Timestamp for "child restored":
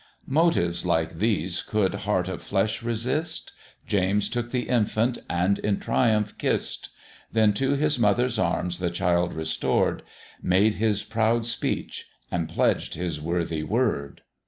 8.89-10.01